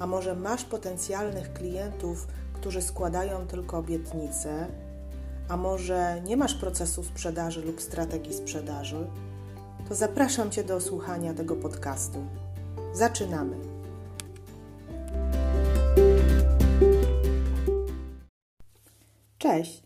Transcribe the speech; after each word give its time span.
a 0.00 0.06
może 0.06 0.34
masz 0.34 0.64
potencjalnych 0.64 1.52
klientów, 1.52 2.26
którzy 2.52 2.82
składają 2.82 3.46
tylko 3.46 3.78
obietnice, 3.78 4.66
a 5.48 5.56
może 5.56 6.22
nie 6.24 6.36
masz 6.36 6.54
procesu 6.54 7.04
sprzedaży 7.04 7.62
lub 7.62 7.80
strategii 7.80 8.34
sprzedaży, 8.34 9.06
to 9.88 9.94
zapraszam 9.94 10.50
Cię 10.50 10.64
do 10.64 10.80
słuchania 10.80 11.34
tego 11.34 11.56
podcastu. 11.56 12.18
Zaczynamy. 12.92 13.56
Cześć! 19.38 19.82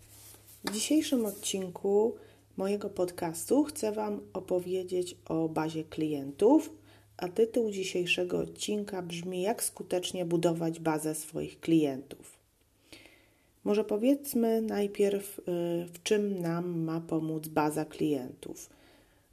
W 0.64 0.70
dzisiejszym 0.70 1.26
odcinku 1.26 2.14
mojego 2.56 2.90
podcastu 2.90 3.64
chcę 3.64 3.92
Wam 3.92 4.20
opowiedzieć 4.32 5.16
o 5.28 5.48
bazie 5.48 5.84
klientów 5.84 6.70
a 7.16 7.28
tytuł 7.28 7.70
dzisiejszego 7.70 8.38
odcinka 8.38 9.02
brzmi: 9.02 9.42
Jak 9.42 9.62
skutecznie 9.62 10.24
budować 10.24 10.80
bazę 10.80 11.14
swoich 11.14 11.60
klientów. 11.60 12.38
Może 13.64 13.84
powiedzmy 13.84 14.62
najpierw, 14.62 15.38
y, 15.38 15.42
w 15.92 16.02
czym 16.02 16.40
nam 16.40 16.78
ma 16.80 17.00
pomóc 17.00 17.48
baza 17.48 17.84
klientów. 17.84 18.70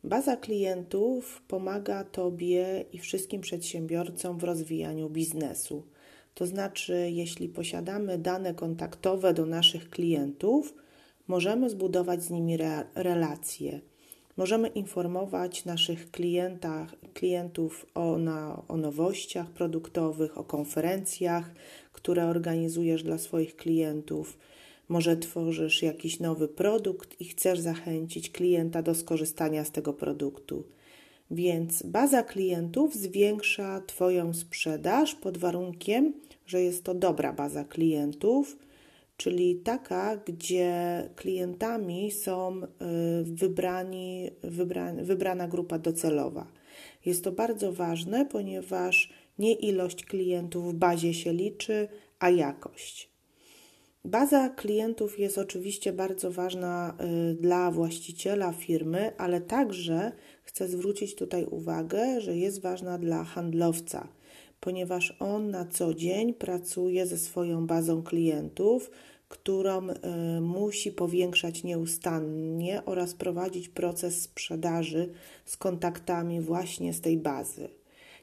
Baza 0.03 0.37
klientów 0.37 1.41
pomaga 1.47 2.03
Tobie 2.03 2.85
i 2.93 2.99
wszystkim 2.99 3.41
przedsiębiorcom 3.41 4.37
w 4.37 4.43
rozwijaniu 4.43 5.09
biznesu. 5.09 5.83
To 6.35 6.47
znaczy, 6.47 7.09
jeśli 7.11 7.49
posiadamy 7.49 8.17
dane 8.17 8.53
kontaktowe 8.53 9.33
do 9.33 9.45
naszych 9.45 9.89
klientów, 9.89 10.75
możemy 11.27 11.69
zbudować 11.69 12.23
z 12.23 12.29
nimi 12.29 12.53
re 12.53 12.85
relacje 12.95 13.81
Możemy 14.37 14.67
informować 14.67 15.65
naszych 15.65 16.11
klientach, 16.11 16.95
klientów 17.13 17.85
o, 17.95 18.17
na, 18.17 18.61
o 18.67 18.77
nowościach 18.77 19.49
produktowych, 19.49 20.37
o 20.37 20.43
konferencjach, 20.43 21.51
które 21.93 22.25
organizujesz 22.25 23.03
dla 23.03 23.17
swoich 23.17 23.55
klientów. 23.55 24.37
Może 24.89 25.17
tworzysz 25.17 25.81
jakiś 25.81 26.19
nowy 26.19 26.47
produkt 26.47 27.21
i 27.21 27.25
chcesz 27.25 27.59
zachęcić 27.59 28.29
klienta 28.29 28.81
do 28.81 28.95
skorzystania 28.95 29.65
z 29.65 29.71
tego 29.71 29.93
produktu. 29.93 30.63
Więc 31.31 31.83
baza 31.83 32.23
klientów 32.23 32.95
zwiększa 32.95 33.81
Twoją 33.87 34.33
sprzedaż 34.33 35.15
pod 35.15 35.37
warunkiem, 35.37 36.13
że 36.45 36.61
jest 36.61 36.83
to 36.83 36.93
dobra 36.93 37.33
baza 37.33 37.63
klientów 37.63 38.57
czyli 39.21 39.55
taka, 39.55 40.17
gdzie 40.17 41.09
klientami 41.15 42.11
są 42.11 42.61
y, 42.63 42.67
wybrani, 43.23 44.31
wybra, 44.43 44.93
wybrana 44.93 45.47
grupa 45.47 45.79
docelowa. 45.79 46.47
Jest 47.05 47.23
to 47.23 47.31
bardzo 47.31 47.73
ważne, 47.73 48.25
ponieważ 48.25 49.09
nie 49.39 49.53
ilość 49.53 50.05
klientów 50.05 50.73
w 50.73 50.77
bazie 50.77 51.13
się 51.13 51.33
liczy, 51.33 51.87
a 52.19 52.29
jakość. 52.29 53.09
Baza 54.05 54.49
klientów 54.49 55.19
jest 55.19 55.37
oczywiście 55.37 55.93
bardzo 55.93 56.31
ważna 56.31 56.97
y, 57.31 57.35
dla 57.35 57.71
właściciela 57.71 58.53
firmy, 58.53 59.11
ale 59.17 59.41
także 59.41 60.11
chcę 60.43 60.67
zwrócić 60.67 61.15
tutaj 61.15 61.45
uwagę, 61.45 62.21
że 62.21 62.37
jest 62.37 62.61
ważna 62.61 62.97
dla 62.97 63.23
handlowca, 63.23 64.07
ponieważ 64.59 65.15
on 65.19 65.51
na 65.51 65.65
co 65.65 65.93
dzień 65.93 66.33
pracuje 66.33 67.07
ze 67.07 67.17
swoją 67.17 67.67
bazą 67.67 68.03
klientów, 68.03 68.91
którą 69.31 69.89
y, 69.89 69.95
musi 70.41 70.91
powiększać 70.91 71.63
nieustannie 71.63 72.81
oraz 72.85 73.13
prowadzić 73.13 73.69
proces 73.69 74.21
sprzedaży 74.21 75.09
z 75.45 75.57
kontaktami 75.57 76.41
właśnie 76.41 76.93
z 76.93 77.01
tej 77.01 77.17
bazy. 77.17 77.69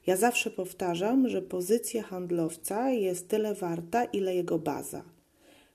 Ja 0.07 0.17
zawsze 0.17 0.51
powtarzam, 0.51 1.29
że 1.29 1.43
pozycja 1.43 2.03
handlowca 2.03 2.91
jest 2.91 3.29
tyle 3.29 3.55
warta, 3.55 4.05
ile 4.05 4.35
jego 4.35 4.59
baza. 4.59 5.03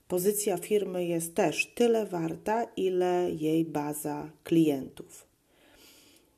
Pozycja 0.08 0.56
firmy 0.56 1.04
jest 1.04 1.34
też 1.34 1.72
tyle 1.74 2.06
warta, 2.06 2.64
ile 2.76 3.30
jej 3.30 3.64
baza 3.64 4.30
klientów. 4.44 5.33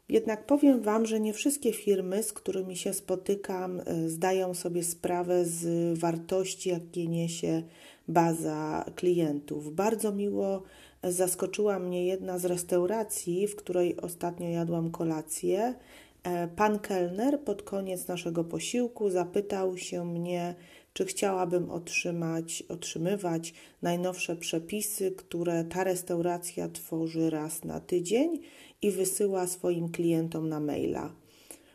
Jednak 0.09 0.47
powiem 0.47 0.83
Wam, 0.83 1.07
że 1.07 1.21
nie 1.21 1.33
wszystkie 1.33 1.73
firmy, 1.73 2.23
z 2.23 2.33
którymi 2.33 2.77
się 2.77 2.95
spotykam, 2.95 3.81
y, 3.81 4.11
zdają 4.11 4.55
sobie 4.55 4.83
sprawę 4.83 5.45
z 5.45 5.99
wartości, 5.99 6.69
jakie 6.69 7.09
niesie 7.09 7.63
baza 8.09 8.85
klientów. 8.97 9.75
Bardzo 9.75 10.13
miło 10.13 10.63
zaskoczyła 11.03 11.79
mnie 11.79 12.07
jedna 12.07 12.39
z 12.39 12.45
restauracji, 12.45 13.47
w 13.47 13.57
której 13.57 13.97
ostatnio 13.97 14.49
jadłam 14.49 14.91
kolację. 14.91 15.75
E, 16.23 16.49
pan 16.49 16.79
kelner 16.79 17.41
pod 17.41 17.63
koniec 17.63 18.09
naszego 18.09 18.45
posiłku 18.45 19.11
zapytał 19.11 19.79
się 19.79 20.05
mnie, 20.05 20.55
czy 20.97 21.05
chciałabym 21.05 21.71
otrzymać, 21.71 22.63
otrzymywać 22.69 23.55
najnowsze 23.83 24.37
przepisy, 24.37 25.11
które 25.11 25.65
ta 25.65 25.85
restauracja 25.85 26.69
tworzy 26.69 27.31
raz 27.31 27.65
na 27.65 27.81
tydzień 27.81 28.39
i 28.83 28.91
wysyła 28.91 29.47
swoim 29.47 29.89
klientom 29.89 30.49
na 30.49 30.61
maila. 30.61 31.13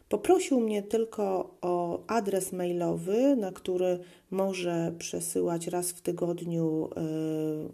Poprosił 0.10 0.60
mnie 0.60 0.84
tylko 0.84 1.56
o 1.62 2.04
adres 2.08 2.52
mailowy, 2.52 3.36
na 3.36 3.52
który 3.52 4.00
może 4.32 4.96
przesyłać 4.98 5.68
raz 5.68 5.92
w 5.92 6.02
tygodniu 6.02 6.90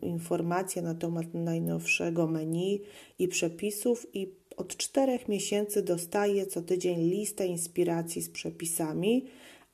y, 0.03 0.05
informacje 0.05 0.81
na 0.81 0.95
temat 0.95 1.33
najnowszego 1.33 2.27
menu 2.27 2.81
i 3.19 3.27
przepisów, 3.27 4.07
i 4.13 4.31
od 4.57 4.77
czterech 4.77 5.27
miesięcy 5.27 5.81
dostaję 5.81 6.45
co 6.45 6.61
tydzień 6.61 7.09
listę 7.09 7.47
inspiracji 7.47 8.21
z 8.21 8.29
przepisami, 8.29 9.25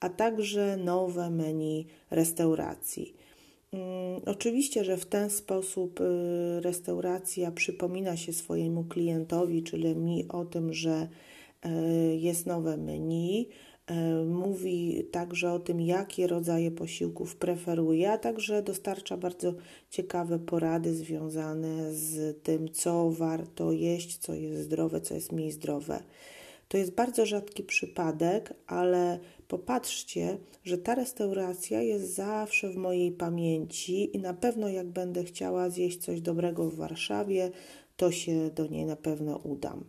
a 0.04 0.10
także 0.10 0.78
nowe 0.78 1.30
menu 1.30 1.86
restauracji. 2.12 3.16
Mm, 3.72 4.22
oczywiście, 4.26 4.84
że 4.84 4.98
w 4.98 5.06
ten 5.06 5.30
sposób 5.30 6.02
y, 6.02 6.62
restauracja 6.62 7.52
przypomina 7.52 8.18
się 8.18 8.34
swojemu 8.34 8.84
klientowi, 8.84 9.64
czyli 9.64 9.96
mi 9.96 10.28
o 10.30 10.46
tym, 10.46 10.74
że 10.74 11.08
y, 11.66 11.70
jest 12.18 12.46
nowe 12.46 12.78
menu, 12.78 13.50
y, 13.92 14.26
mówi 14.26 15.04
także 15.12 15.52
o 15.52 15.60
tym, 15.60 15.82
jakie 15.82 16.28
rodzaje 16.28 16.72
posiłków 16.72 17.36
preferuje, 17.36 18.12
a 18.12 18.18
także 18.18 18.64
dostarcza 18.64 19.18
bardzo 19.18 19.54
ciekawe 19.90 20.40
porady 20.40 20.96
związane 20.96 21.94
z 21.94 22.44
tym, 22.44 22.70
co 22.72 23.12
warto 23.12 23.72
jeść, 23.72 24.18
co 24.18 24.34
jest 24.34 24.62
zdrowe, 24.64 25.02
co 25.02 25.14
jest 25.14 25.32
mniej 25.32 25.52
zdrowe. 25.52 26.04
To 26.68 26.78
jest 26.78 26.96
bardzo 26.96 27.26
rzadki 27.26 27.64
przypadek, 27.64 28.54
ale 28.68 29.20
popatrzcie, 29.48 30.38
że 30.64 30.78
ta 30.78 30.96
restauracja 30.96 31.82
jest 31.82 32.16
zawsze 32.16 32.70
w 32.70 32.76
mojej 32.76 33.12
pamięci 33.12 34.16
i 34.16 34.20
na 34.20 34.34
pewno 34.34 34.70
jak 34.70 34.88
będę 34.88 35.24
chciała 35.24 35.70
zjeść 35.70 36.02
coś 36.02 36.22
dobrego 36.22 36.70
w 36.70 36.76
Warszawie, 36.76 37.52
to 37.98 38.12
się 38.12 38.50
do 38.50 38.68
niej 38.68 38.86
na 38.86 38.96
pewno 38.96 39.38
udam. 39.38 39.84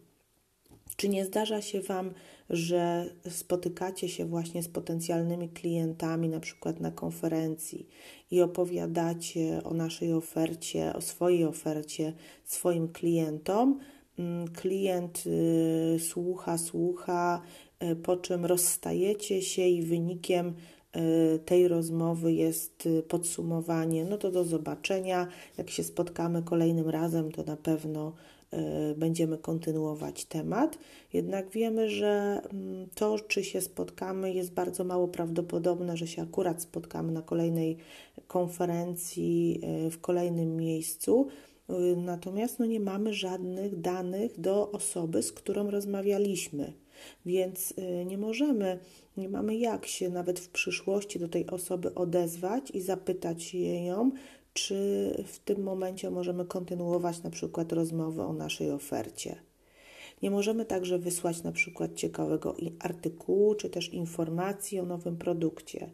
Czy 0.97 1.09
nie 1.09 1.25
zdarza 1.25 1.63
się 1.63 1.81
Wam, 1.81 2.11
że 2.51 3.11
spotykacie 3.31 4.09
się 4.09 4.25
właśnie 4.25 4.63
z 4.63 4.69
potencjalnymi 4.69 5.49
klientami, 5.49 6.29
na 6.29 6.41
przykład 6.41 6.81
na 6.81 6.91
konferencji 6.91 7.89
i 8.31 8.43
opowiadacie 8.43 9.61
o 9.65 9.75
naszej 9.75 10.13
ofercie, 10.13 10.93
o 10.95 11.01
swojej 11.01 11.45
ofercie 11.45 12.13
swoim 12.45 12.89
klientom, 12.89 13.81
klient 14.55 15.25
y, 15.27 15.99
słucha, 15.99 16.59
słucha, 16.59 17.43
y, 17.83 17.97
po 17.97 18.17
czym 18.17 18.47
rozstajecie 18.47 19.43
się 19.43 19.63
i 19.63 19.83
wynikiem 19.83 20.55
y, 20.97 21.39
tej 21.39 21.69
rozmowy 21.69 22.33
jest 22.33 22.89
podsumowanie. 23.09 24.05
No 24.05 24.19
to 24.19 24.31
do 24.31 24.45
zobaczenia. 24.45 25.27
Jak 25.59 25.71
się 25.71 25.85
spotkamy 25.85 26.43
kolejnym 26.43 26.89
razem, 26.89 27.33
to 27.33 27.43
na 27.43 27.57
pewno 27.57 28.13
będziemy 28.97 29.39
kontynuować 29.39 30.25
temat. 30.25 30.79
Jednak 31.13 31.51
wiemy, 31.51 31.91
że 31.91 32.43
mm, 32.53 32.89
to, 32.95 33.19
czy 33.19 33.45
się 33.45 33.61
spotkamy, 33.61 34.33
jest 34.33 34.53
bardzo 34.53 34.85
mało 34.85 35.09
prawdopodobne, 35.09 35.97
że 35.97 36.07
się 36.07 36.23
akurat 36.23 36.63
spotkamy 36.63 37.13
na 37.13 37.23
kolejnej 37.23 37.77
konferencji 38.27 39.61
w 39.91 40.01
kolejnym 40.01 40.57
miejscu. 40.57 41.29
Y, 41.71 41.97
natomiast 41.97 42.59
no, 42.59 42.67
nie 42.67 42.81
mamy 42.81 43.15
żadnych 43.15 43.81
danych 43.81 44.41
do 44.41 44.71
osoby, 44.71 45.23
z 45.23 45.33
którą 45.33 45.71
rozmawialiśmy. 45.71 46.73
Więc 47.27 47.75
nie 48.07 48.19
możemy, 48.19 48.79
nie 49.17 49.29
mamy 49.29 49.57
jak 49.57 49.87
się 49.87 50.11
nawet 50.11 50.41
w 50.41 50.49
przyszłości 50.49 51.19
do 51.19 51.29
tej 51.29 51.47
osoby 51.47 51.95
odezwać 51.95 52.71
i 52.71 52.81
zapytać 52.81 53.55
ją, 53.85 54.11
czy 54.53 54.75
w 55.27 55.39
tym 55.39 55.63
momencie 55.63 56.11
możemy 56.11 56.45
kontynuować 56.45 57.23
na 57.23 57.31
przykład 57.31 57.73
rozmowę 57.73 58.27
o 58.27 58.33
naszej 58.33 58.71
ofercie. 58.71 59.37
Nie 60.23 60.31
możemy 60.31 60.65
także 60.65 60.99
wysłać 60.99 61.43
na 61.43 61.53
przykład 61.53 61.95
ciekawego 61.95 62.57
artykułu 62.79 63.55
czy 63.55 63.71
też 63.71 63.89
informacji 63.89 64.81
o 64.81 64.85
nowym 64.85 65.17
produkcie. 65.17 65.91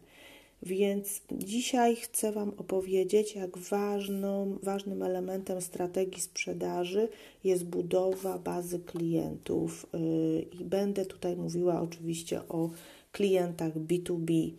Więc 0.63 1.21
dzisiaj 1.31 1.95
chcę 1.95 2.31
Wam 2.31 2.49
opowiedzieć, 2.57 3.35
jak 3.35 3.57
ważną, 3.57 4.57
ważnym 4.63 5.03
elementem 5.03 5.61
strategii 5.61 6.21
sprzedaży 6.21 7.07
jest 7.43 7.65
budowa 7.65 8.37
bazy 8.37 8.79
klientów. 8.79 9.87
Yy, 9.93 10.41
I 10.59 10.65
będę 10.65 11.05
tutaj 11.05 11.35
mówiła 11.35 11.81
oczywiście 11.81 12.41
o 12.49 12.69
klientach 13.11 13.73
B2B. 13.77 14.51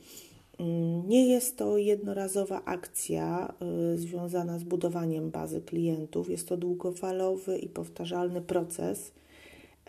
Mm, 0.59 1.09
nie 1.09 1.27
jest 1.27 1.57
to 1.57 1.79
jednorazowa 1.79 2.65
akcja 2.65 3.55
y, 3.95 3.99
związana 3.99 4.59
z 4.59 4.65
budowaniem 4.65 5.31
bazy 5.31 5.61
klientów, 5.61 6.31
jest 6.31 6.49
to 6.49 6.57
długofalowy 6.57 7.59
i 7.59 7.69
powtarzalny 7.69 8.41
proces. 8.41 9.13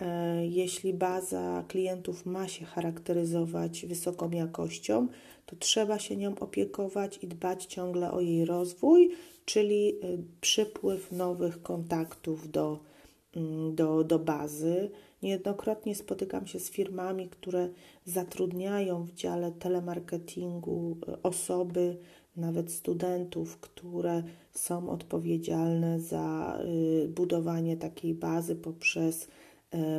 E, 0.01 0.47
jeśli 0.47 0.93
baza 0.93 1.63
klientów 1.67 2.25
ma 2.25 2.47
się 2.47 2.65
charakteryzować 2.65 3.85
wysoką 3.85 4.31
jakością, 4.31 5.07
to 5.45 5.55
trzeba 5.55 5.99
się 5.99 6.17
nią 6.17 6.35
opiekować 6.39 7.19
i 7.21 7.27
dbać 7.27 7.65
ciągle 7.65 8.11
o 8.11 8.21
jej 8.21 8.45
rozwój, 8.45 9.09
czyli 9.45 9.89
y, 9.89 10.17
przypływ 10.41 11.11
nowych 11.11 11.61
kontaktów 11.61 12.51
do, 12.51 12.79
mm, 13.35 13.75
do, 13.75 14.03
do 14.03 14.19
bazy. 14.19 14.89
Niejednokrotnie 15.21 15.95
spotykam 15.95 16.47
się 16.47 16.59
z 16.59 16.69
firmami, 16.69 17.29
które 17.29 17.69
zatrudniają 18.05 19.03
w 19.03 19.13
dziale 19.13 19.51
telemarketingu 19.51 20.97
y, 21.07 21.21
osoby, 21.21 21.97
nawet 22.35 22.71
studentów, 22.71 23.57
które 23.57 24.23
są 24.51 24.89
odpowiedzialne 24.89 25.99
za 25.99 26.59
y, 26.65 27.07
budowanie 27.07 27.77
takiej 27.77 28.13
bazy 28.13 28.55
poprzez 28.55 29.27
E, 29.27 29.52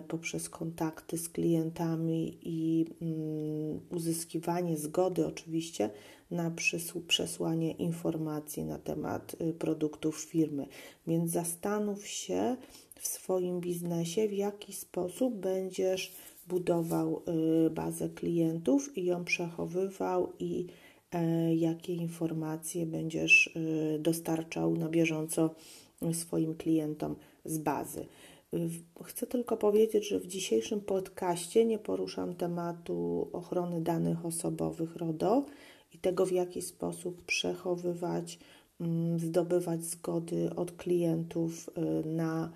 poprzez 0.08 0.48
kontakty 0.48 1.18
z 1.18 1.28
klientami 1.28 2.38
i 2.42 2.86
mm, 3.02 3.80
uzyskiwanie 3.90 4.76
zgody, 4.76 5.26
oczywiście, 5.26 5.90
na 6.30 6.52
przesłanie 7.06 7.72
informacji 7.72 8.64
na 8.64 8.78
temat 8.78 9.36
y, 9.40 9.52
produktów 9.52 10.20
firmy. 10.20 10.66
Więc 11.06 11.30
zastanów 11.30 12.06
się 12.06 12.56
w 12.94 13.06
swoim 13.06 13.60
biznesie, 13.60 14.28
w 14.28 14.32
jaki 14.32 14.72
sposób 14.72 15.34
będziesz 15.34 16.12
budował 16.48 17.22
y, 17.66 17.70
bazę 17.70 18.08
klientów 18.08 18.98
i 18.98 19.04
ją 19.04 19.24
przechowywał 19.24 20.32
i 20.38 20.66
e, 21.12 21.54
jakie 21.54 21.94
informacje 21.94 22.86
będziesz 22.86 23.46
y, 23.46 23.98
dostarczał 23.98 24.76
na 24.76 24.88
bieżąco 24.88 25.54
swoim 26.12 26.54
klientom 26.54 27.16
z 27.44 27.58
bazy. 27.58 28.06
Chcę 29.04 29.26
tylko 29.26 29.56
powiedzieć, 29.56 30.08
że 30.08 30.20
w 30.20 30.26
dzisiejszym 30.26 30.80
podcaście 30.80 31.64
nie 31.64 31.78
poruszam 31.78 32.34
tematu 32.34 33.28
ochrony 33.32 33.80
danych 33.80 34.26
osobowych 34.26 34.96
RODO 34.96 35.44
i 35.94 35.98
tego, 35.98 36.26
w 36.26 36.32
jaki 36.32 36.62
sposób 36.62 37.22
przechowywać, 37.22 38.38
mm, 38.80 39.18
zdobywać 39.18 39.84
zgody 39.84 40.50
od 40.56 40.72
klientów 40.72 41.70
y, 41.78 42.08
na, 42.08 42.52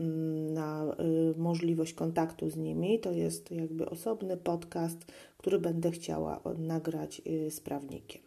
mm, 0.00 0.54
na 0.54 0.96
y, 1.34 1.38
możliwość 1.38 1.94
kontaktu 1.94 2.50
z 2.50 2.56
nimi. 2.56 3.00
To 3.00 3.12
jest 3.12 3.50
jakby 3.50 3.90
osobny 3.90 4.36
podcast, 4.36 5.04
który 5.38 5.58
będę 5.58 5.90
chciała 5.90 6.40
nagrać 6.58 7.22
y, 7.26 7.50
z 7.50 7.60
prawnikiem. 7.60 8.22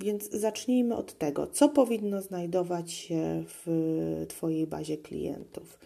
Więc 0.00 0.30
zacznijmy 0.30 0.96
od 0.96 1.18
tego, 1.18 1.46
co 1.46 1.68
powinno 1.68 2.22
znajdować 2.22 2.92
się 2.92 3.44
w 3.46 4.24
Twojej 4.28 4.66
bazie 4.66 4.98
klientów. 4.98 5.78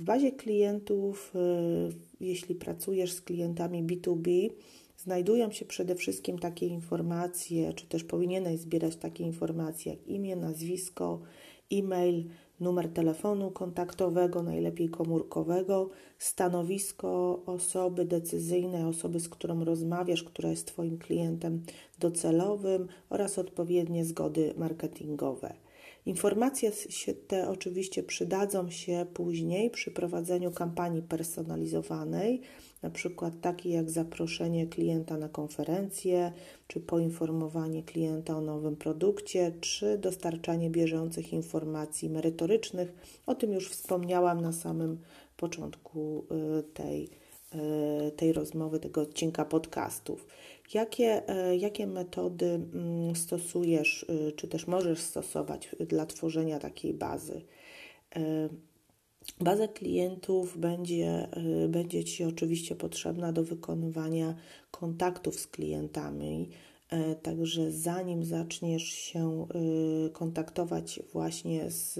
W 0.00 0.02
bazie 0.02 0.32
klientów, 0.32 1.32
y, 1.34 2.24
jeśli 2.24 2.54
pracujesz 2.54 3.12
z 3.12 3.20
klientami 3.20 3.84
B2B, 3.84 4.50
znajdują 4.96 5.52
się 5.52 5.64
przede 5.64 5.94
wszystkim 5.94 6.38
takie 6.38 6.66
informacje, 6.66 7.72
czy 7.72 7.86
też 7.86 8.04
powinieneś 8.04 8.60
zbierać 8.60 8.96
takie 8.96 9.24
informacje 9.24 9.92
jak 9.92 10.06
imię, 10.06 10.36
nazwisko, 10.36 11.20
e-mail, 11.72 12.24
numer 12.60 12.88
telefonu 12.88 13.50
kontaktowego, 13.50 14.42
najlepiej 14.42 14.88
komórkowego, 14.88 15.90
stanowisko 16.18 17.42
osoby 17.46 18.04
decyzyjnej, 18.04 18.84
osoby, 18.84 19.20
z 19.20 19.28
którą 19.28 19.64
rozmawiasz, 19.64 20.22
która 20.22 20.50
jest 20.50 20.66
Twoim 20.66 20.98
klientem 20.98 21.62
docelowym 21.98 22.88
oraz 23.10 23.38
odpowiednie 23.38 24.04
zgody 24.04 24.54
marketingowe. 24.56 25.54
Informacje 26.06 26.72
te 27.28 27.48
oczywiście 27.48 28.02
przydadzą 28.02 28.70
się 28.70 29.06
później 29.14 29.70
przy 29.70 29.90
prowadzeniu 29.90 30.50
kampanii 30.50 31.02
personalizowanej, 31.02 32.40
na 32.82 32.90
przykład 32.90 33.40
takiej 33.40 33.72
jak 33.72 33.90
zaproszenie 33.90 34.66
klienta 34.66 35.16
na 35.16 35.28
konferencję, 35.28 36.32
czy 36.66 36.80
poinformowanie 36.80 37.82
klienta 37.82 38.36
o 38.36 38.40
nowym 38.40 38.76
produkcie, 38.76 39.52
czy 39.60 39.98
dostarczanie 39.98 40.70
bieżących 40.70 41.32
informacji 41.32 42.10
merytorycznych. 42.10 42.92
O 43.26 43.34
tym 43.34 43.52
już 43.52 43.70
wspomniałam 43.70 44.40
na 44.40 44.52
samym 44.52 44.98
początku 45.36 46.26
y, 46.58 46.62
tej, 46.62 47.08
y, 48.08 48.10
tej 48.10 48.32
rozmowy, 48.32 48.80
tego 48.80 49.00
odcinka 49.00 49.44
podcastów. 49.44 50.26
Jakie, 50.74 51.28
e, 51.28 51.56
jakie 51.56 51.86
metody 51.86 52.46
mm, 52.46 53.16
stosujesz, 53.16 54.02
y, 54.02 54.32
czy 54.32 54.48
też 54.48 54.66
możesz 54.66 54.98
stosować 54.98 55.68
dla 55.88 56.06
tworzenia 56.06 56.58
takiej 56.58 56.94
bazy? 56.94 57.42
E, 58.16 58.48
baza 59.40 59.68
klientów 59.68 60.58
będzie, 60.58 61.28
y, 61.64 61.68
będzie 61.68 62.04
Ci 62.04 62.24
oczywiście 62.24 62.76
potrzebna 62.76 63.32
do 63.32 63.44
wykonywania 63.44 64.34
kontaktów 64.70 65.40
z 65.40 65.46
klientami. 65.46 66.48
E, 66.90 67.14
także 67.14 67.72
zanim 67.72 68.24
zaczniesz 68.24 68.82
się 68.82 69.46
y, 70.06 70.10
kontaktować 70.10 71.00
właśnie 71.12 71.70
z 71.70 71.98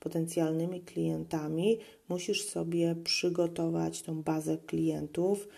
potencjalnymi 0.00 0.80
klientami, 0.80 1.78
musisz 2.08 2.44
sobie 2.44 2.96
przygotować 3.04 4.02
tą 4.02 4.22
bazę 4.22 4.58
klientów 4.58 5.48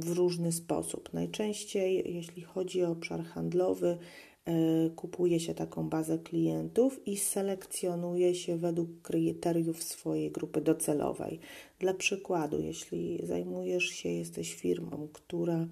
w 0.00 0.12
różny 0.16 0.52
sposób. 0.52 1.12
Najczęściej, 1.12 2.14
jeśli 2.14 2.42
chodzi 2.42 2.84
o 2.84 2.90
obszar 2.90 3.24
handlowy, 3.24 3.98
e, 4.44 4.90
kupuje 4.90 5.40
się 5.40 5.54
taką 5.54 5.88
bazę 5.88 6.18
klientów 6.18 7.06
i 7.06 7.16
selekcjonuje 7.16 8.34
się 8.34 8.56
według 8.56 9.02
kryteriów 9.02 9.82
swojej 9.82 10.30
grupy 10.30 10.60
docelowej. 10.60 11.40
Dla 11.78 11.94
przykładu, 11.94 12.60
jeśli 12.60 13.20
zajmujesz 13.22 13.84
się, 13.84 14.08
jesteś 14.08 14.54
firmą, 14.54 15.08
która 15.12 15.66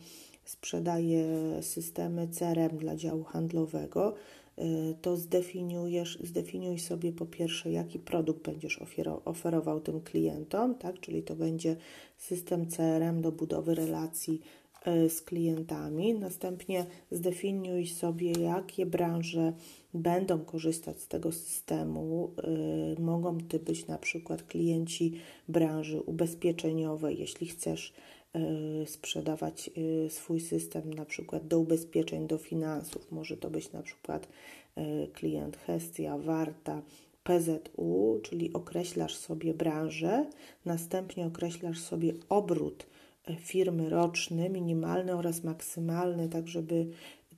sprzedaje 0.45 1.26
systemy 1.62 2.28
CRM 2.28 2.78
dla 2.78 2.97
działu 2.97 3.25
handlowego, 3.25 4.14
to 5.02 5.16
zdefiniujesz, 5.16 6.18
zdefiniuj 6.25 6.78
sobie 6.78 7.12
po 7.12 7.26
pierwsze, 7.26 7.70
jaki 7.70 7.98
produkt 7.98 8.44
będziesz 8.44 8.80
oferował 9.25 9.80
tym 9.80 10.00
klientom, 10.00 10.75
tak? 10.75 11.00
czyli 11.00 11.22
to 11.22 11.36
będzie 11.36 11.76
system 12.16 12.66
CRM 12.66 13.22
do 13.22 13.32
budowy 13.32 13.75
relacji 13.75 14.40
y, 14.86 15.10
z 15.10 15.22
klientami. 15.22 16.14
Następnie 16.14 16.86
zdefiniuj 17.10 17.86
sobie, 17.86 18.32
jakie 18.32 18.86
branże 18.86 19.52
będą 19.94 20.38
korzystać 20.38 21.00
z 21.00 21.08
tego 21.08 21.32
systemu. 21.32 22.30
Y, 22.98 23.00
mogą 23.00 23.38
to 23.40 23.58
być 23.58 23.86
na 23.86 23.98
przykład 23.98 24.42
klienci 24.42 25.12
branży 25.48 26.00
ubezpieczeniowej, 26.00 27.18
jeśli 27.18 27.46
chcesz 27.46 27.92
Y, 27.92 28.15
sprzedawać 28.86 29.70
y, 29.78 30.10
swój 30.10 30.40
system 30.40 30.94
na 30.94 31.04
przykład 31.04 31.46
do 31.46 31.58
ubezpieczeń, 31.58 32.26
do 32.26 32.38
finansów. 32.38 33.12
Może 33.12 33.36
to 33.36 33.50
być 33.50 33.72
na 33.72 33.82
przykład 33.82 34.28
y, 34.78 35.08
klient 35.12 35.56
Hestia, 35.56 36.18
Warta, 36.18 36.82
PZU, 37.24 38.20
czyli 38.22 38.52
określasz 38.52 39.16
sobie 39.16 39.54
branżę, 39.54 40.26
następnie 40.64 41.26
określasz 41.26 41.80
sobie 41.80 42.12
obrót 42.28 42.86
firmy 43.38 43.90
roczny, 43.90 44.50
minimalny 44.50 45.14
oraz 45.14 45.44
maksymalny, 45.44 46.28
tak 46.28 46.48
żeby 46.48 46.86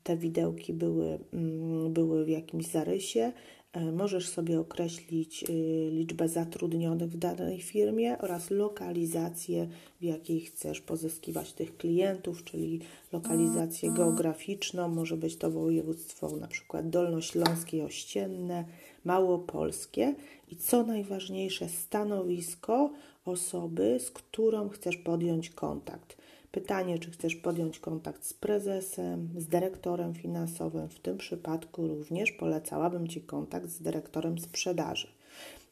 te 0.02 0.16
widełki 0.16 0.72
były, 0.72 1.18
mm, 1.32 1.92
były 1.92 2.24
w 2.24 2.28
jakimś 2.28 2.66
zarysie. 2.66 3.32
E, 3.78 3.92
możesz 3.92 4.28
sobie 4.28 4.60
określić 4.60 5.44
y, 5.50 5.90
liczbę 5.90 6.28
zatrudnionych 6.28 7.10
w 7.10 7.16
danej 7.16 7.60
firmie 7.60 8.18
oraz 8.18 8.50
lokalizację, 8.50 9.68
w 10.00 10.04
jakiej 10.04 10.40
chcesz 10.40 10.80
pozyskiwać 10.80 11.52
tych 11.52 11.76
klientów, 11.76 12.44
czyli 12.44 12.80
lokalizację 13.12 13.90
geograficzną. 13.90 14.88
Może 14.88 15.16
być 15.16 15.36
to 15.36 15.50
województwo 15.50 16.36
na 16.36 16.46
przykład 16.48 16.90
dolnośląskie, 16.90 17.84
ościenne, 17.84 18.64
małopolskie 19.04 20.14
i 20.48 20.56
co 20.56 20.82
najważniejsze 20.82 21.68
stanowisko 21.68 22.90
osoby, 23.24 23.98
z 24.00 24.10
którą 24.10 24.68
chcesz 24.68 24.96
podjąć 24.96 25.50
kontakt. 25.50 26.17
Pytanie, 26.52 26.98
czy 26.98 27.10
chcesz 27.10 27.36
podjąć 27.36 27.78
kontakt 27.78 28.24
z 28.24 28.34
prezesem, 28.34 29.28
z 29.36 29.46
dyrektorem 29.46 30.14
finansowym. 30.14 30.88
W 30.88 31.00
tym 31.00 31.18
przypadku 31.18 31.88
również 31.88 32.32
polecałabym 32.32 33.08
Ci 33.08 33.20
kontakt 33.20 33.68
z 33.68 33.82
dyrektorem 33.82 34.38
sprzedaży. 34.38 35.08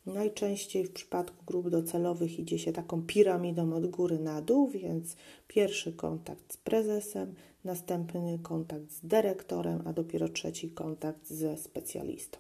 Najczęściej 0.07 0.85
w 0.85 0.93
przypadku 0.93 1.45
grup 1.47 1.71
docelowych 1.71 2.39
idzie 2.39 2.59
się 2.59 2.73
taką 2.73 3.03
piramidą 3.03 3.73
od 3.73 3.87
góry 3.87 4.19
na 4.19 4.43
dół, 4.43 4.69
więc 4.69 5.17
pierwszy 5.49 5.93
kontakt 5.93 6.53
z 6.53 6.57
prezesem, 6.57 7.35
następny 7.65 8.39
kontakt 8.43 8.93
z 8.93 9.01
dyrektorem, 9.07 9.83
a 9.85 9.93
dopiero 9.93 10.29
trzeci 10.29 10.71
kontakt 10.71 11.29
ze 11.29 11.57
specjalistą. 11.57 12.39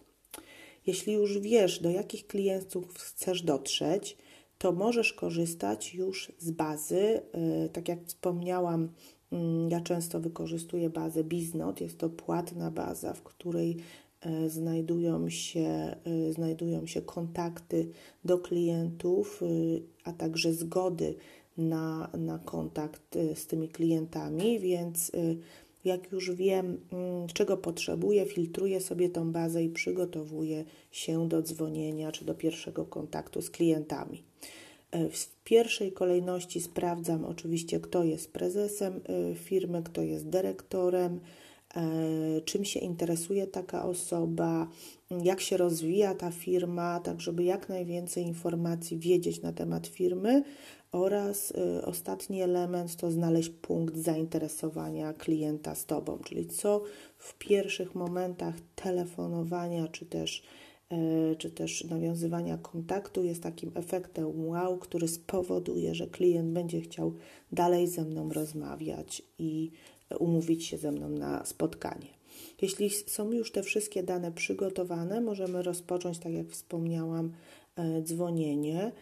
Jeśli 0.86 1.12
już 1.12 1.38
wiesz, 1.38 1.82
do 1.82 1.90
jakich 1.90 2.26
klientów 2.26 2.98
chcesz 2.98 3.42
dotrzeć, 3.42 4.16
to 4.58 4.72
możesz 4.72 5.12
korzystać 5.12 5.94
już 5.94 6.32
z 6.38 6.50
bazy. 6.50 7.20
Y, 7.66 7.68
tak 7.72 7.88
jak 7.88 8.04
wspomniałam, 8.04 8.88
mm, 9.32 9.70
ja 9.70 9.80
często 9.80 10.20
wykorzystuję 10.20 10.90
bazę 10.90 11.24
Biznot. 11.24 11.80
Jest 11.80 11.98
to 11.98 12.10
płatna 12.10 12.70
baza, 12.70 13.12
w 13.12 13.22
której 13.22 13.76
y, 14.26 14.50
znajdują 14.50 15.30
się, 15.30 15.96
y, 16.06 16.32
znajdują 16.32 16.86
się 16.86 17.02
kontakty 17.02 17.90
do 18.24 18.38
klientów, 18.38 19.42
a 20.04 20.12
także 20.12 20.52
zgody 20.52 21.14
na, 21.56 22.10
na 22.18 22.38
kontakt 22.38 23.18
z 23.34 23.46
tymi 23.46 23.68
klientami, 23.68 24.60
więc 24.60 25.12
jak 25.86 26.12
już 26.12 26.30
wiem, 26.30 26.80
mm, 26.92 27.28
czego 27.28 27.56
potrzebuję, 27.56 28.26
filtruję 28.26 28.80
sobie 28.80 29.08
tą 29.08 29.32
bazę 29.32 29.64
i 29.64 29.68
przygotowuję 29.68 30.64
się 30.90 31.28
do 31.28 31.42
dzwonienia 31.42 32.12
czy 32.12 32.24
do 32.24 32.34
pierwszego 32.34 32.84
kontaktu 32.84 33.42
z 33.42 33.50
klientami. 33.50 34.22
E, 34.90 35.08
w 35.10 35.28
pierwszej 35.44 35.92
kolejności 35.92 36.60
sprawdzam 36.60 37.24
oczywiście, 37.24 37.80
kto 37.80 38.04
jest 38.04 38.32
prezesem 38.32 39.00
e, 39.04 39.34
firmy, 39.34 39.82
kto 39.82 40.02
jest 40.02 40.28
dyrektorem, 40.28 41.20
e, 41.76 42.40
czym 42.40 42.64
się 42.64 42.80
interesuje 42.80 43.46
taka 43.46 43.84
osoba, 43.84 44.68
jak 45.24 45.40
się 45.40 45.56
rozwija 45.56 46.14
ta 46.14 46.30
firma, 46.30 47.00
tak 47.00 47.20
żeby 47.20 47.44
jak 47.44 47.68
najwięcej 47.68 48.24
informacji 48.24 48.98
wiedzieć 48.98 49.42
na 49.42 49.52
temat 49.52 49.86
firmy, 49.86 50.42
oraz 50.96 51.50
y, 51.50 51.84
ostatni 51.84 52.42
element 52.42 52.96
to 52.96 53.10
znaleźć 53.10 53.48
punkt 53.48 53.96
zainteresowania 53.96 55.12
klienta 55.12 55.74
z 55.74 55.86
Tobą, 55.86 56.18
czyli 56.24 56.46
co 56.46 56.82
w 57.18 57.38
pierwszych 57.38 57.94
momentach 57.94 58.54
telefonowania 58.74 59.88
czy 59.88 60.06
też, 60.06 60.42
y, 60.92 61.36
czy 61.36 61.50
też 61.50 61.84
nawiązywania 61.84 62.58
kontaktu 62.58 63.24
jest 63.24 63.42
takim 63.42 63.70
efektem 63.74 64.46
wow, 64.48 64.78
który 64.78 65.08
spowoduje, 65.08 65.94
że 65.94 66.06
klient 66.06 66.52
będzie 66.52 66.80
chciał 66.80 67.12
dalej 67.52 67.86
ze 67.86 68.04
mną 68.04 68.32
rozmawiać 68.32 69.22
i 69.38 69.70
umówić 70.18 70.64
się 70.64 70.78
ze 70.78 70.92
mną 70.92 71.08
na 71.08 71.44
spotkanie. 71.44 72.16
Jeśli 72.62 72.90
są 72.90 73.32
już 73.32 73.52
te 73.52 73.62
wszystkie 73.62 74.02
dane 74.02 74.32
przygotowane, 74.32 75.20
możemy 75.20 75.62
rozpocząć, 75.62 76.18
tak 76.18 76.32
jak 76.32 76.50
wspomniałam, 76.50 77.32
y, 77.78 78.02
dzwonienie. 78.02 78.92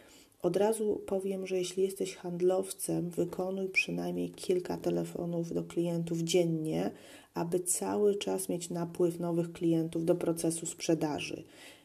Od 0.45 0.57
razu 0.57 1.01
powiem, 1.05 1.47
że 1.47 1.57
jeśli 1.57 1.83
jesteś 1.83 2.15
handlowcem, 2.15 3.09
wykonuj 3.09 3.69
przynajmniej 3.69 4.29
kilka 4.29 4.77
telefonów 4.77 5.53
do 5.53 5.63
klientów 5.63 6.19
dziennie, 6.19 6.91
aby 7.33 7.59
cały 7.59 8.15
czas 8.15 8.49
mieć 8.49 8.69
napływ 8.69 9.19
nowych 9.19 9.51
klientów 9.51 10.05
do 10.05 10.15
procesu 10.15 10.65
sprzedaży. 10.65 11.43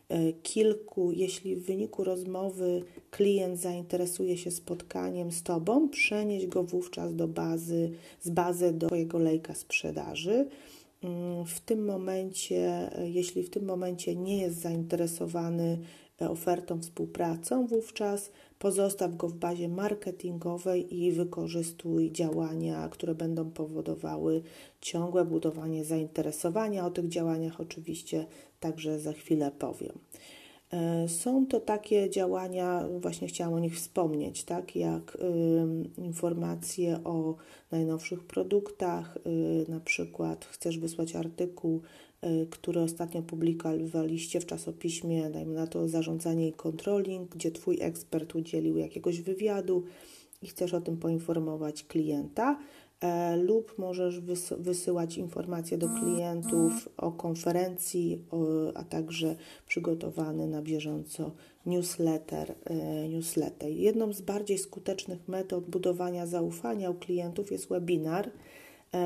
E, 0.09 0.33
kilku, 0.33 1.13
jeśli 1.13 1.57
w 1.57 1.67
wyniku 1.67 2.05
rozmowy 2.05 2.83
klient 3.11 3.61
zainteresuje 3.61 4.37
się 4.37 4.51
spotkaniem 4.51 5.33
z 5.33 5.43
Tobą, 5.43 5.89
przenieś 5.89 6.47
go 6.47 6.63
wówczas 6.63 7.17
do 7.17 7.29
bazy, 7.29 7.91
z 8.21 8.31
bazy 8.31 8.73
do 8.73 8.87
Twojego 8.87 9.19
lejka 9.19 9.55
sprzedaży. 9.55 10.49
Mm, 11.03 11.45
w 11.45 11.61
tym 11.61 11.85
momencie, 11.85 12.91
e, 12.99 13.11
jeśli 13.11 13.43
w 13.43 13.51
tym 13.51 13.65
momencie 13.65 14.17
nie 14.17 14.39
jest 14.39 14.61
zainteresowany 14.61 15.79
ofertą, 16.29 16.81
współpracą, 16.81 17.67
wówczas 17.67 18.31
Pozostaw 18.61 19.17
go 19.17 19.29
w 19.29 19.35
bazie 19.35 19.69
marketingowej 19.69 20.97
i 20.97 21.13
wykorzystuj 21.13 22.13
działania, 22.13 22.89
które 22.89 23.15
będą 23.15 23.51
powodowały 23.51 24.43
ciągłe 24.81 25.25
budowanie 25.25 25.85
zainteresowania. 25.85 26.87
O 26.87 26.91
tych 26.91 27.09
działaniach 27.09 27.61
oczywiście 27.61 28.27
także 28.61 29.01
za 29.01 29.13
chwilę 29.13 29.51
powiem. 29.59 29.99
E, 30.73 31.09
są 31.09 31.47
to 31.47 31.61
takie 31.61 32.11
działania, 32.11 32.85
właśnie 33.01 33.29
chciałam 33.29 33.55
o 33.55 33.59
nich 33.59 33.77
wspomnieć, 33.77 34.45
tak 34.45 34.77
jak 34.77 35.17
y, 35.17 36.01
informacje 36.01 37.05
o 37.05 37.37
najnowszych 37.71 38.25
produktach, 38.25 39.19
y, 39.27 39.71
na 39.71 39.81
przykład 39.81 40.45
chcesz 40.45 40.79
wysłać 40.79 41.17
artykuł 41.17 41.83
który 42.51 42.81
ostatnio 42.81 43.23
publikowaliście 43.23 44.41
w 44.41 44.47
czasopiśmie, 44.47 45.31
dajmy 45.31 45.55
na 45.55 45.67
to 45.67 45.89
zarządzanie 45.89 46.49
i 46.49 46.53
controlling, 46.53 47.31
gdzie 47.31 47.51
Twój 47.51 47.79
ekspert 47.81 48.35
udzielił 48.35 48.77
jakiegoś 48.77 49.21
wywiadu 49.21 49.85
i 50.43 50.47
chcesz 50.47 50.75
o 50.75 50.81
tym 50.81 50.97
poinformować 50.97 51.85
klienta, 51.85 52.59
e, 53.01 53.37
lub 53.37 53.79
możesz 53.79 54.21
wysyłać 54.59 55.19
informacje 55.19 55.79
do 55.79 55.89
klientów 55.89 56.89
o 56.97 57.13
konferencji, 57.13 58.25
a 58.75 58.85
także 58.85 59.37
przygotowany 59.67 60.47
na 60.47 60.63
bieżąco 60.63 61.31
newsletter, 61.67 62.55
e, 62.65 63.09
newsletter. 63.09 63.71
Jedną 63.71 64.13
z 64.13 64.21
bardziej 64.21 64.59
skutecznych 64.59 65.29
metod 65.29 65.65
budowania 65.65 66.27
zaufania 66.27 66.91
u 66.91 66.95
klientów 66.95 67.53
jest 67.53 67.69
webinar 67.69 68.31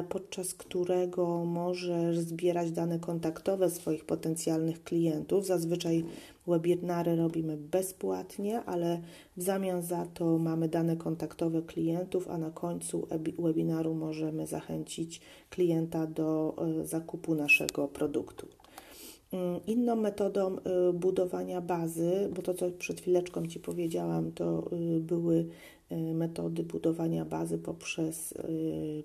podczas 0.08 0.54
którego 0.54 1.44
możesz 1.44 2.18
zbierać 2.18 2.72
dane 2.72 2.98
kontaktowe 2.98 3.70
swoich 3.70 4.04
potencjalnych 4.04 4.84
klientów. 4.84 5.46
Zazwyczaj 5.46 6.04
webinary 6.46 7.16
robimy 7.16 7.56
bezpłatnie, 7.56 8.62
ale 8.64 9.00
w 9.36 9.42
zamian 9.42 9.82
za 9.82 10.06
to 10.06 10.38
mamy 10.38 10.68
dane 10.68 10.96
kontaktowe 10.96 11.62
klientów, 11.62 12.28
a 12.28 12.38
na 12.38 12.50
końcu 12.50 13.08
webinaru 13.38 13.94
możemy 13.94 14.46
zachęcić 14.46 15.20
klienta 15.50 16.06
do 16.06 16.56
e, 16.58 16.86
zakupu 16.86 17.34
naszego 17.34 17.88
produktu. 17.88 18.46
Mm, 19.32 19.60
inną 19.66 19.96
metodą 19.96 20.56
y, 20.56 20.92
budowania 20.92 21.60
bazy, 21.60 22.28
bo 22.36 22.42
to 22.42 22.54
co 22.54 22.70
przed 22.70 23.00
chwileczką 23.00 23.46
Ci 23.46 23.60
powiedziałam, 23.60 24.32
to 24.32 24.70
były 25.00 25.46
metody 26.14 26.62
budowania 26.62 27.24
bazy 27.24 27.58
poprzez 27.58 28.34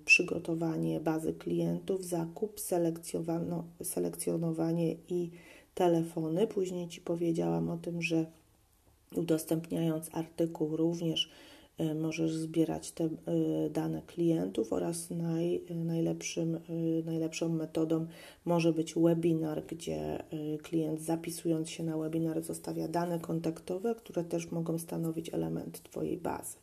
przygotowanie 0.05 0.99
bazy 0.99 1.33
klientów, 1.33 2.05
zakup, 2.05 2.59
selekcjonowanie 3.83 4.95
i 5.09 5.29
telefony. 5.73 6.47
Później 6.47 6.87
Ci 6.87 7.01
powiedziałam 7.01 7.69
o 7.69 7.77
tym, 7.77 8.01
że 8.01 8.25
udostępniając 9.15 10.09
artykuł 10.13 10.77
również 10.77 11.29
E, 11.79 11.95
możesz 11.95 12.33
zbierać 12.33 12.91
te 12.91 13.09
dane 13.69 14.01
klientów 14.01 14.73
oraz 14.73 15.09
naj, 15.09 15.63
najlepszym, 15.69 16.59
najlepszą 17.05 17.49
metodą 17.49 18.07
może 18.45 18.73
być 18.73 18.93
webinar, 18.95 19.63
gdzie 19.67 20.23
klient 20.63 21.01
zapisując 21.01 21.69
się 21.69 21.83
na 21.83 21.97
webinar 21.97 22.41
zostawia 22.41 22.87
dane 22.87 23.19
kontaktowe, 23.19 23.95
które 23.95 24.23
też 24.23 24.51
mogą 24.51 24.79
stanowić 24.79 25.33
element 25.33 25.83
Twojej 25.83 26.17
bazy. 26.17 26.57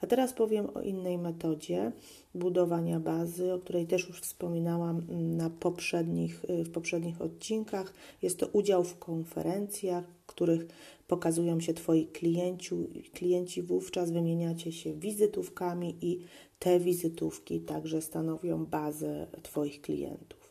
A 0.00 0.06
teraz 0.06 0.32
powiem 0.32 0.66
o 0.74 0.80
innej 0.80 1.18
metodzie 1.18 1.92
budowania 2.34 3.00
bazy, 3.00 3.52
o 3.52 3.58
której 3.58 3.86
też 3.86 4.08
już 4.08 4.20
wspominałam 4.20 5.02
na 5.36 5.50
poprzednich, 5.50 6.42
w 6.48 6.70
poprzednich 6.70 7.22
odcinkach. 7.22 7.94
Jest 8.22 8.38
to 8.38 8.46
udział 8.46 8.84
w 8.84 8.98
konferencjach, 8.98 10.04
których 10.26 10.66
pokazują 11.08 11.60
się 11.60 11.74
Twoi 11.74 12.06
klienci, 12.06 12.74
klienci 13.14 13.62
wówczas 13.62 14.10
wymieniacie 14.10 14.72
się 14.72 14.94
wizytówkami 14.94 15.96
i 16.02 16.20
te 16.58 16.80
wizytówki 16.80 17.60
także 17.60 18.02
stanowią 18.02 18.66
bazę 18.66 19.26
Twoich 19.42 19.80
klientów. 19.80 20.48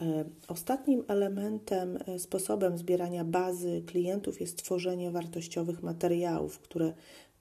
E, 0.00 0.24
ostatnim 0.48 1.04
elementem, 1.08 1.98
e, 2.06 2.18
sposobem 2.18 2.78
zbierania 2.78 3.24
bazy 3.24 3.82
klientów 3.86 4.40
jest 4.40 4.58
tworzenie 4.58 5.10
wartościowych 5.10 5.82
materiałów, 5.82 6.58
które 6.58 6.92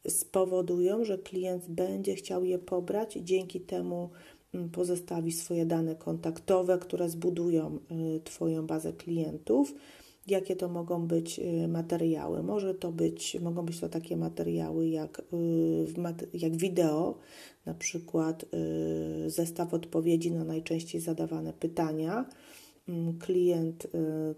spowodują, 0.08 1.06
że 1.06 1.18
klient 1.18 1.70
będzie 1.70 2.16
chciał 2.16 2.44
je 2.44 2.60
pobrać 2.60 3.18
i 3.18 3.24
dzięki 3.24 3.62
temu 3.62 4.10
mm, 4.54 4.70
pozostawi 4.70 5.32
swoje 5.32 5.66
dane 5.66 5.96
kontaktowe, 5.96 6.78
które 6.78 7.10
zbudują 7.10 7.80
e, 7.92 8.20
Twoją 8.20 8.68
bazę 8.68 8.94
klientów 8.94 9.74
jakie 10.28 10.56
to 10.56 10.70
mogą 10.70 11.08
być 11.08 11.40
y, 11.40 11.68
materiały. 11.68 12.44
Może 12.44 12.76
to 12.76 12.92
być, 12.92 13.38
mogą 13.42 13.66
być 13.66 13.80
to 13.80 13.90
takie 13.90 14.18
materiały 14.18 14.88
jak, 14.88 15.22
y, 15.34 16.38
jak 16.38 16.56
wideo, 16.56 17.18
na 17.66 17.74
przykład 17.74 18.46
y, 19.26 19.30
zestaw 19.30 19.74
odpowiedzi 19.74 20.32
na 20.32 20.44
najczęściej 20.44 21.02
zadawane 21.02 21.54
pytania, 21.54 22.26
klient 23.20 23.86
y, 23.86 23.90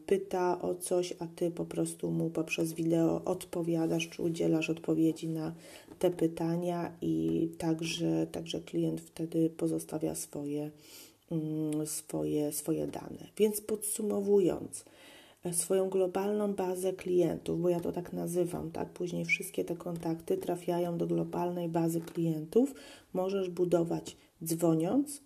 pyta 0.06 0.62
o 0.62 0.76
coś, 0.76 1.14
a 1.20 1.28
ty 1.28 1.52
po 1.52 1.66
prostu 1.66 2.12
mu 2.12 2.30
poprzez 2.30 2.74
wideo 2.74 3.22
odpowiadasz 3.26 4.10
czy 4.10 4.22
udzielasz 4.22 4.70
odpowiedzi 4.70 5.28
na 5.28 5.54
te 6.00 6.12
pytania 6.12 6.92
i 7.02 7.48
także, 7.58 8.28
także 8.32 8.60
klient 8.60 9.02
wtedy 9.02 9.50
pozostawia 9.50 10.16
swoje, 10.16 10.72
mm, 11.32 11.88
swoje, 11.88 12.52
swoje 12.52 12.88
dane. 12.88 13.28
Więc 13.38 13.62
podsumowując, 13.62 14.86
e, 15.44 15.54
swoją 15.54 15.90
globalną 15.90 16.54
bazę 16.54 16.94
klientów, 16.94 17.62
bo 17.62 17.70
ja 17.70 17.80
to 17.80 17.92
tak 17.92 18.14
nazywam, 18.14 18.72
tak? 18.72 18.90
Później 18.90 19.26
wszystkie 19.26 19.66
te 19.66 19.76
kontakty 19.76 20.38
trafiają 20.38 20.98
do 20.98 21.08
globalnej 21.08 21.70
bazy 21.70 22.02
klientów. 22.02 22.76
Możesz 23.14 23.50
budować 23.50 24.18
dzwoniąc 24.44 25.22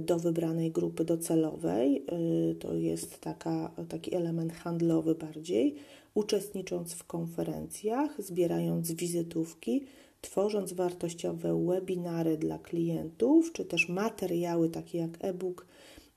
do 0.00 0.18
wybranej 0.18 0.70
grupy 0.70 1.04
docelowej. 1.04 1.96
E, 2.06 2.54
to 2.54 2.74
jest 2.74 3.20
taka, 3.20 3.70
taki 3.88 4.14
element 4.14 4.52
handlowy 4.52 5.14
bardziej 5.14 5.74
uczestnicząc 6.14 6.92
w 6.94 7.04
konferencjach, 7.04 8.22
zbierając 8.22 8.92
wizytówki, 8.92 9.84
tworząc 10.20 10.72
wartościowe 10.72 11.66
webinary 11.66 12.36
dla 12.36 12.58
klientów, 12.58 13.52
czy 13.52 13.64
też 13.64 13.88
materiały 13.88 14.68
takie 14.68 14.98
jak 14.98 15.10
e-book, 15.20 15.66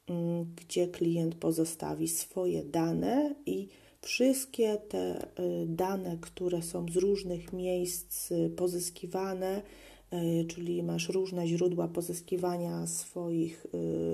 mm, 0.07 0.45
gdzie 0.55 0.87
klient 0.87 1.35
pozostawi 1.35 2.07
swoje 2.07 2.63
dane 2.63 3.35
i 3.45 3.67
wszystkie 4.01 4.77
te 4.77 5.23
y, 5.23 5.65
dane, 5.65 6.17
które 6.21 6.61
są 6.61 6.85
z 6.93 6.95
różnych 6.95 7.53
miejsc 7.53 8.33
pozyskiwane, 8.55 9.61
czyli 10.47 10.83
masz 10.83 11.09
różne 11.09 11.47
źródła 11.47 11.87
pozyskiwania 11.87 12.87
swoich, 12.87 13.67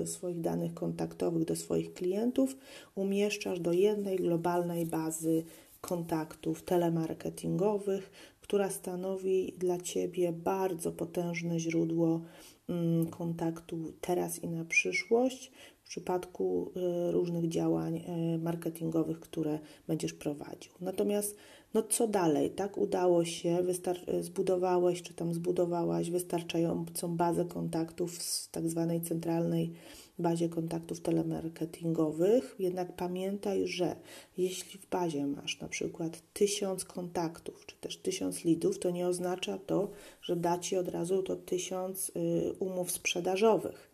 swoich 0.04 0.40
danych 0.40 0.74
kontaktowych 0.74 1.44
do 1.44 1.56
swoich 1.56 1.94
klientów, 1.94 2.56
umieszczasz 2.94 3.60
do 3.60 3.72
jednej 3.72 4.16
globalnej 4.16 4.86
bazy 4.86 5.44
kontaktów 5.82 6.62
telemarketingowych, 6.62 8.10
która 8.40 8.70
stanowi 8.70 9.54
dla 9.58 9.78
Ciebie 9.78 10.32
bardzo 10.32 10.92
potężne 10.92 11.60
źródło 11.60 12.20
mm, 12.68 13.06
kontaktu 13.06 13.92
teraz 14.00 14.42
i 14.42 14.48
na 14.48 14.64
przyszłość 14.64 15.52
w 15.84 15.88
przypadku 15.88 16.72
y, 17.08 17.12
różnych 17.12 17.48
działań 17.48 18.04
marketingowych, 18.38 19.20
które 19.20 19.58
będziesz 19.86 20.12
prowadził. 20.12 20.72
Natomiast 20.80 21.36
no 21.74 21.82
co 21.82 22.08
dalej, 22.08 22.50
tak 22.50 22.78
udało 22.78 23.24
się, 23.24 23.58
zbudowałeś 24.20 25.02
czy 25.02 25.14
tam 25.14 25.34
zbudowałaś 25.34 26.10
wystarczającą 26.10 27.16
bazę 27.16 27.44
kontaktów 27.44 28.22
z 28.22 28.50
tak 28.50 28.68
zwanej 28.68 29.00
centralnej 29.00 29.72
bazie 30.18 30.48
kontaktów 30.48 31.00
telemarketingowych, 31.00 32.56
jednak 32.58 32.96
pamiętaj, 32.96 33.66
że 33.66 33.96
jeśli 34.36 34.80
w 34.80 34.88
bazie 34.88 35.26
masz 35.26 35.60
na 35.60 35.68
przykład 35.68 36.22
tysiąc 36.32 36.84
kontaktów, 36.84 37.66
czy 37.66 37.76
też 37.76 37.96
tysiąc 37.96 38.44
lidów, 38.44 38.78
to 38.78 38.90
nie 38.90 39.06
oznacza 39.06 39.58
to, 39.58 39.90
że 40.22 40.36
da 40.36 40.58
Ci 40.58 40.76
od 40.76 40.88
razu 40.88 41.22
to 41.22 41.36
tysiąc 41.36 42.12
y, 42.16 42.52
umów 42.58 42.90
sprzedażowych. 42.90 43.91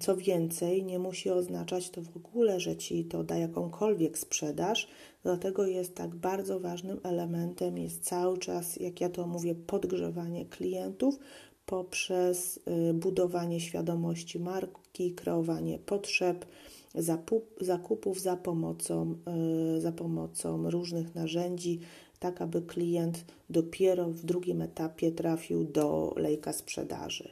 Co 0.00 0.16
więcej, 0.16 0.84
nie 0.84 0.98
musi 0.98 1.30
oznaczać 1.30 1.90
to 1.90 2.02
w 2.02 2.16
ogóle, 2.16 2.60
że 2.60 2.76
Ci 2.76 3.04
to 3.04 3.24
da 3.24 3.36
jakąkolwiek 3.36 4.18
sprzedaż, 4.18 4.88
dlatego 5.22 5.66
jest 5.66 5.94
tak 5.94 6.14
bardzo 6.14 6.60
ważnym 6.60 7.00
elementem, 7.02 7.78
jest 7.78 8.04
cały 8.04 8.38
czas, 8.38 8.76
jak 8.76 9.00
ja 9.00 9.08
to 9.08 9.26
mówię, 9.26 9.54
podgrzewanie 9.54 10.46
klientów, 10.46 11.18
poprzez 11.66 12.60
y, 12.90 12.94
budowanie 12.94 13.60
świadomości 13.60 14.40
marki, 14.40 15.12
kreowanie 15.12 15.78
potrzeb, 15.78 16.46
zakupów 17.60 18.20
za 18.20 18.36
pomocą, 18.36 19.14
y, 19.76 19.80
za 19.80 19.92
pomocą 19.92 20.70
różnych 20.70 21.14
narzędzi, 21.14 21.80
tak 22.18 22.42
aby 22.42 22.62
klient 22.62 23.24
dopiero 23.50 24.08
w 24.08 24.24
drugim 24.24 24.62
etapie 24.62 25.12
trafił 25.12 25.64
do 25.64 26.14
lejka 26.16 26.52
sprzedaży. 26.52 27.28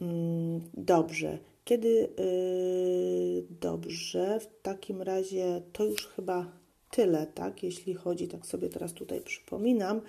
Mm, 0.00 0.60
dobrze. 0.74 1.38
Kiedy 1.68 1.88
yy, 1.88 3.46
dobrze, 3.60 4.40
w 4.40 4.62
takim 4.62 5.02
razie 5.02 5.62
to 5.72 5.84
już 5.84 6.06
chyba 6.06 6.52
tyle, 6.90 7.26
tak? 7.26 7.62
Jeśli 7.62 7.94
chodzi, 7.94 8.28
tak 8.28 8.46
sobie 8.46 8.68
teraz 8.68 8.92
tutaj 8.92 9.20
przypominam, 9.20 10.00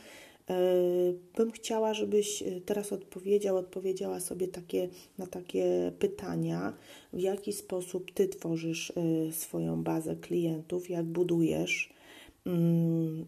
E, 0.49 1.13
bym 1.37 1.51
chciała, 1.51 1.93
żebyś 1.93 2.43
e, 2.43 2.61
teraz 2.61 2.93
odpowiedział, 2.93 3.57
odpowiedziała 3.57 4.19
sobie 4.19 4.47
takie, 4.47 4.89
na 5.17 5.27
takie 5.27 5.91
pytania, 5.99 6.73
w 7.13 7.19
jaki 7.19 7.53
sposób 7.53 8.11
Ty 8.11 8.27
tworzysz 8.27 8.91
e, 8.91 9.31
swoją 9.31 9.83
bazę 9.83 10.15
klientów, 10.15 10.89
jak 10.89 11.05
budujesz, 11.05 11.93
mm, 12.45 13.25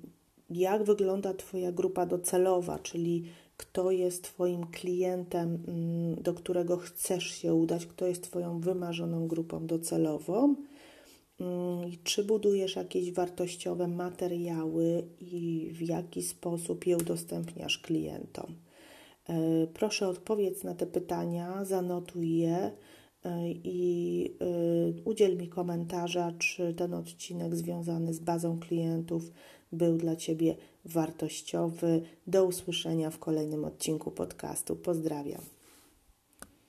jak 0.50 0.84
wygląda 0.84 1.34
Twoja 1.34 1.72
grupa 1.72 2.06
docelowa, 2.06 2.80
czyli 2.80 3.24
kto 3.62 3.92
jest 3.92 4.24
Twoim 4.24 4.68
klientem, 4.68 5.64
mm, 5.68 6.16
do 6.24 6.34
którego 6.34 6.78
chcesz 6.78 7.24
się 7.24 7.54
udać, 7.54 7.86
kto 7.86 8.08
jest 8.08 8.24
Twoją 8.24 8.60
wymarzoną 8.60 9.28
grupą 9.28 9.68
docelową 9.68 10.56
Mm, 11.42 11.92
czy 12.04 12.24
budujesz 12.24 12.76
jakieś 12.76 13.12
wartościowe 13.12 13.88
materiały 13.88 15.04
i 15.20 15.70
w 15.74 15.82
jaki 15.82 16.22
sposób 16.22 16.88
je 16.88 16.98
udostępniasz 16.98 17.78
klientom? 17.80 18.56
E, 19.30 19.68
proszę 19.74 20.08
odpowiedz 20.08 20.64
na 20.64 20.76
te 20.76 20.86
pytania, 20.86 21.66
zanotuj 21.66 22.38
je 22.38 22.72
e, 23.26 23.52
i 23.52 24.32
e, 24.42 25.02
udziel 25.04 25.38
mi 25.38 25.48
komentarza, 25.48 26.32
czy 26.40 26.74
ten 26.74 26.94
odcinek 26.94 27.56
związany 27.56 28.14
z 28.14 28.20
bazą 28.20 28.60
klientów 28.60 29.32
był 29.72 29.98
dla 29.98 30.16
Ciebie 30.16 30.56
wartościowy. 30.86 32.02
Do 32.28 32.46
usłyszenia 32.46 33.10
w 33.10 33.20
kolejnym 33.20 33.66
odcinku 33.66 34.12
podcastu. 34.12 34.76
Pozdrawiam. 34.76 35.42